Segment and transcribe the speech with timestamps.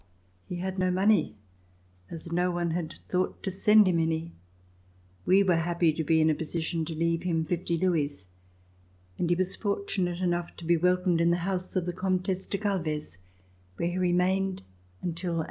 [0.49, 1.35] He had no money,
[2.09, 4.31] as no one had thought to send him any.
[5.27, 8.25] We were happy to be in a position to leave him fifty louis,
[9.19, 12.57] and he was fortunate enough to be welcomed in the house of the Comtesse de
[12.57, 13.19] Galvez,
[13.75, 14.63] where he remained
[15.03, 15.37] until 1800.